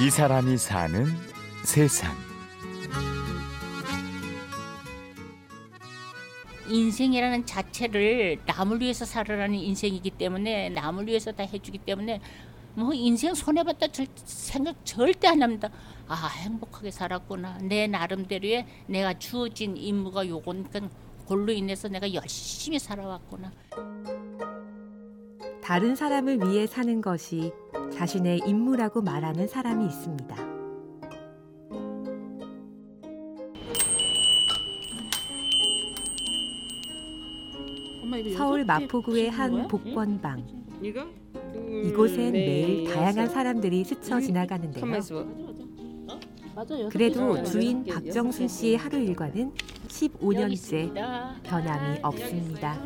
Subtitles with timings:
[0.00, 1.06] 이 사람이 사는
[1.62, 2.12] 세상.
[6.68, 12.20] 인생이라는 자체를 남을 위해서 살아라는 인생이기 때문에 남을 위해서 다 해주기 때문에
[12.74, 15.70] 뭐 인생 손해봤다 절, 생각 절대 안 합니다.
[16.08, 17.58] 아 행복하게 살았구나.
[17.58, 20.80] 내 나름대로의 내가 주어진 임무가 요거니까
[21.26, 23.52] 골로 인해서 내가 열심히 살아왔구나.
[25.62, 27.52] 다른 사람을 위해 사는 것이
[27.92, 30.36] 자신의 임무라고 말하는 사람이 있습니다.
[38.36, 40.46] 서울 마포구의 한 복권방.
[40.82, 45.00] 이곳엔 매일 다양한 사람들이 스쳐 지나가는데요.
[46.90, 49.52] 그래도 주인 박정순 씨의 하루 일과는
[49.88, 50.92] 15년째
[51.42, 52.78] 변함이 없습니다.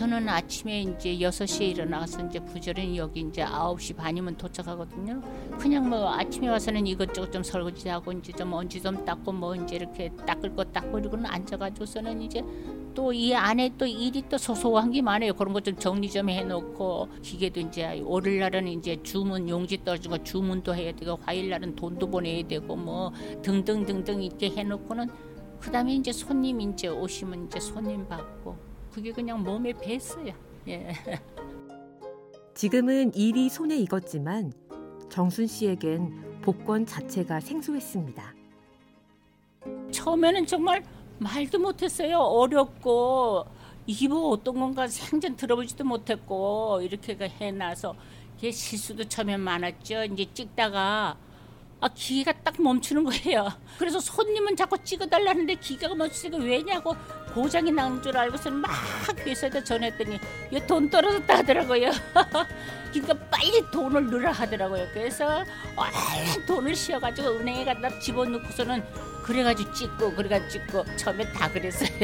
[0.00, 5.20] 저는 아침에 이제 6시에 일어나서 이제 부지런히 여기 이제 9시 반이면 도착하거든요.
[5.58, 10.10] 그냥 뭐 아침에 와서는 이것저것 좀 설거지하고 이제 좀 먼지 좀 닦고 뭐 이제 이렇게
[10.26, 12.42] 닦을 거 닦고 그리고는 앉아가지고서는 이제
[12.94, 15.34] 또 이 안에 또 일이 또 소소한 게 많아요.
[15.34, 20.16] 그런 거 좀 정리 좀 해놓고 기계도 이제 월요일 날은 이제 주문 용지 떨어진 거
[20.16, 25.10] 주문도 해야 되고 화요일 날은 돈도 보내야 되고 뭐 등등등등 이렇게 해놓고는
[25.60, 30.34] 그다음에 이제 손님 이제 오시면 이제 손님 받고 그게 그냥 몸에 뱄어요.
[30.68, 30.92] 예.
[32.54, 34.52] 지금은 일이 손에 익었지만
[35.08, 38.34] 정순 씨에겐 복권 자체가 생소했습니다.
[39.90, 40.84] 처음에는 정말
[41.18, 42.18] 말도 못했어요.
[42.18, 43.44] 어렵고
[43.86, 47.94] 이게 뭐 어떤 건가 생전 들어보지도 못했고 이렇게 해놔서
[48.40, 50.04] 실수도 처음엔 많았죠.
[50.04, 51.16] 이제 찍다가
[51.82, 53.48] 아 기계가 딱 멈추는 거예요.
[53.78, 56.94] 그래서 손님은 자꾸 찍어달라는데 기계가 멈추니까 왜냐고
[57.34, 58.70] 고장이 난 줄 알고서는 막
[59.26, 60.18] 회사에다 전했더니
[60.66, 61.90] 돈 떨어졌다 하더라고요.
[62.92, 64.86] 그러니까 빨리 돈을 넣으라 하더라고요.
[64.92, 65.44] 그래서
[65.76, 68.82] 얼른 돈을 씌워가지고 은행에 갖다 집어넣고서는
[69.22, 71.88] 그래가지고 찍고 그래가지고 찍고 처음에 다 그랬어요.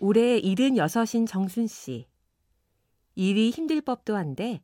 [0.00, 2.06] 올해 76인 정순 씨.
[3.14, 4.60] 일이 힘들 법도 한데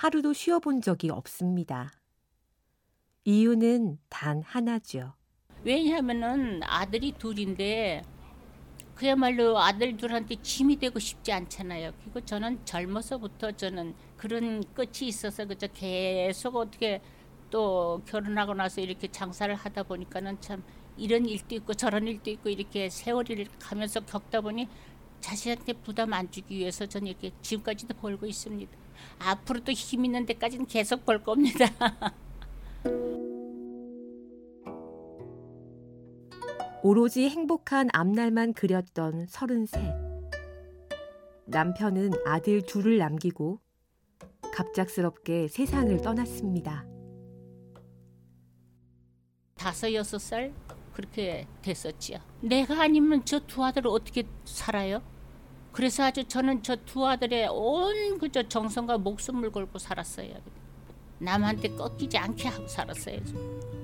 [0.00, 1.92] 하루도 쉬어본 적이 없습니다.
[3.24, 5.12] 이유는 단 하나죠.
[5.62, 8.02] 왜냐하면은 아들이 둘인데
[8.94, 11.92] 그야말로 아들 둘한테 짐이 되고 싶지 않잖아요.
[12.00, 17.02] 그리고 저는 젊어서부터 저는 그런 끝이 있어서 그저 계속 어떻게
[17.50, 20.62] 또 결혼하고 나서 이렇게 장사를 하다 보니까는 참
[20.96, 24.66] 이런 일도 있고 저런 일도 있고 이렇게 세월을 가면서 겪다 보니
[25.20, 28.70] 자신한테 부담 안 주기 위해서 저는 이렇게 지금까지도 벌고 있습니다.
[29.18, 31.66] 앞으로도 힘 있는 데까지는 계속 벌 겁니다.
[36.82, 39.82] 오로지 행복한 앞날만 그렸던 서른셋.
[41.46, 43.60] 남편은 아들 둘을 남기고
[44.54, 46.86] 갑작스럽게 세상을 떠났습니다.
[49.56, 50.54] 다섯 여섯 살
[50.94, 52.18] 그렇게 됐었지요.
[52.40, 55.02] 내가 아니면 저 두 아들을 어떻게 살아요?
[55.72, 60.34] 그래서 아주 저는 저 두 아들의 온 그저 정성과 목숨을 걸고 살았어요.
[61.18, 63.18] 남한테 꺾이지 않게 하고 살았어요.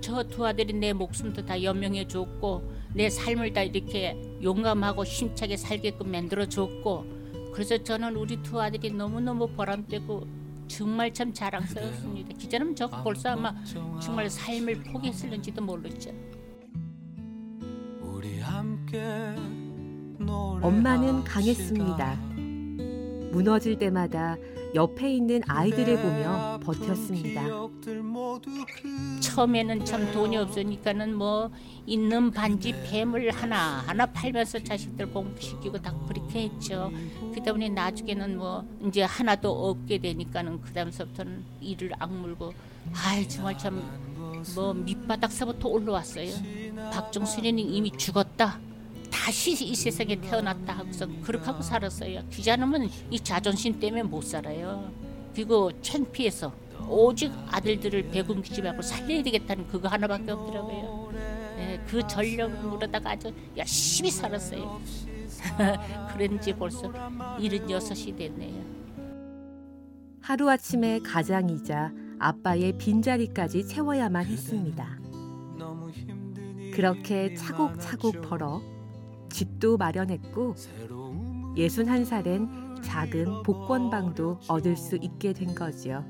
[0.01, 6.11] 저 두 아들이 내 목숨도 다 연명해 줬고 내 삶을 다 이렇게 용감하고 힘차게 살게끔
[6.11, 7.05] 만들어 줬고
[7.53, 10.27] 그래서 저는 우리 두 아들이 너무너무 보람되고
[10.69, 12.37] 정말 참 자랑스럽습니다.
[12.37, 13.55] 기자는 저 벌써 아마
[14.01, 16.11] 정말 삶을 포기했을는지도 모르죠.
[18.01, 19.35] 우리 함께
[20.21, 22.15] 엄마는 강했습니다.
[23.33, 24.37] 무너질 때마다
[24.75, 27.43] 옆에 있는 아이들을 보며 버텼습니다.
[29.21, 31.51] 처음에는 참 돈이 없으니까는 뭐
[31.87, 36.91] 있는 반지 뱀을 하나 하나 팔면서 자식들 공부시키고 다 그렇게 했죠.
[37.35, 42.53] 그다음에 나중에는 뭐 이제 하나도 없게 되니까는 그 다음서부터는 이를 악물고
[42.95, 44.07] 아이 정말 참
[44.55, 46.31] 뭐 밑바닥서부터 올라왔어요.
[46.93, 48.61] 박정순이는 이미 죽었다.
[49.11, 52.23] 다시 이 세상에 태어났다 하고서 그렇게 하고 살았어요.
[52.31, 54.91] 귀자놈은 이 자존심 때문에 못 살아요.
[55.35, 56.53] 그리고 창피해서
[56.89, 61.13] 오직 아들들을 배군기지 말고 살려야 되겠다는 그거 하나밖에 없더라고요.
[61.57, 64.81] 네, 그 전력으로다가 아주 열심히 살았어요.
[66.13, 68.65] 그런지 벌써 76이 됐네요.
[70.21, 74.99] 하루아침에 가장이자 아빠의 빈자리까지 채워야만 했습니다.
[76.73, 78.61] 그렇게 차곡차곡 벌어
[79.37, 80.55] 집도 마련했고
[81.59, 86.03] 61살엔 작은 복권방도 얻을 수 있게 된 거지요.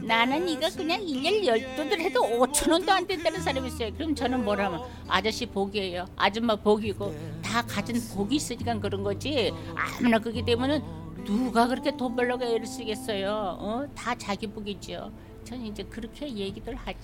[0.00, 3.92] 나는 이거 그냥 1년 12들 해도 5천 원도 안 된다는 사람이 있어요.
[3.94, 6.06] 그럼 저는 뭐라면 아저씨 복이에요.
[6.14, 7.12] 아줌마 복이고
[7.42, 9.52] 다 가진 복이 있으니까 그런 거지.
[9.74, 10.80] 아무나 그게 되면은
[11.24, 13.30] 누가 그렇게 돈 벌려고 애를 쓰겠어요?
[13.60, 13.86] 어?
[13.94, 15.10] 다 자기 복이죠.
[15.44, 16.98] 저는 이제 그렇게 얘기들 하죠.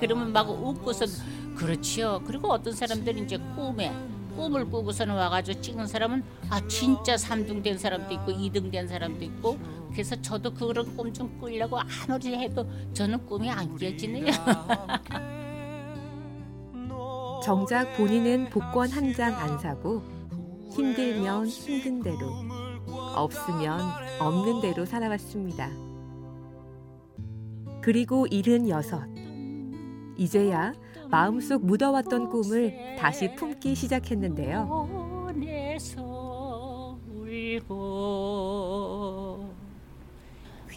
[0.00, 1.06] 그러면 막 웃고서
[1.56, 2.22] 그렇지요.
[2.26, 3.92] 그리고 어떤 사람들은 이제 꿈에
[4.36, 9.58] 꿈을 꾸고서는 와가지고 찍은 사람은 아 진짜 3등 된 사람도 있고 2등 된 사람도 있고
[9.92, 14.32] 그래서 저도 그런 꿈 좀 꾸려고 아무리 해도 저는 꿈이 안 깨지네요.
[17.44, 20.02] 정작 본인은 복권 한 장 안 사고
[20.70, 22.42] 힘들면 힘든 대로
[23.14, 23.80] 없으면
[24.20, 25.70] 없는 대로 살아왔습니다.
[27.80, 29.02] 그리고 일흔 여섯.
[30.16, 30.72] 이제야
[31.10, 34.88] 마음속 묻어왔던 꿈을 다시 품기 시작했는데요.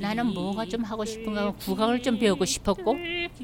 [0.02, 2.96] 나는 뭐가 좀 하고 싶은가 국악을 좀 배우고 싶었고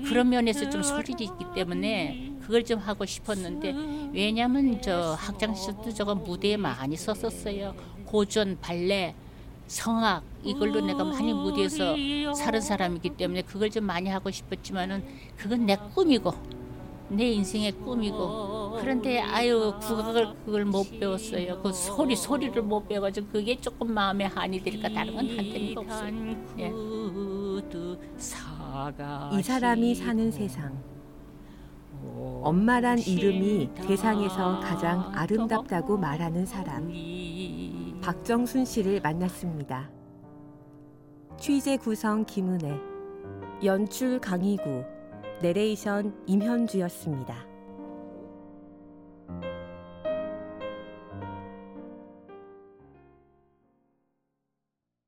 [0.05, 3.73] 그런 면에서 좀 소질이 있기 때문에 그걸 좀 하고 싶었는데
[4.13, 7.73] 왜냐면 저 학창 시절 때 저거 무대에 많이 썼었어요.
[8.11, 9.15] 고전, 발레,
[9.67, 11.95] 성악 이걸로 내가 많이 무대에서
[12.35, 15.01] 살은 사람이기 때문에 그걸 좀 많이 하고 싶었지만은
[15.37, 16.33] 그건 내 꿈이고
[17.07, 21.61] 내 인생의 꿈이고 그런데 아유 국악을 그걸 못 배웠어요.
[21.61, 26.11] 그 소리 소리를 못 배워가지고 그게 조금 마음에 한이 될까 다른 건 한되는 거 없어요.
[26.59, 26.71] 예.
[29.39, 30.77] 이 사람이 사는 세상.
[32.43, 36.91] 엄마란 이름이 세상에서 가장 아름답다고 말하는 사람.
[38.01, 39.91] 박정순 씨를 만났습니다.
[41.37, 42.75] 취재 구성 김은혜,
[43.63, 44.83] 연출 강희구,
[45.43, 47.50] 내레이션 임현주였습니다.